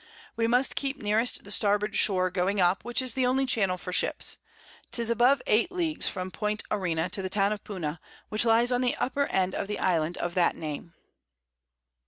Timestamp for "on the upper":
8.71-9.27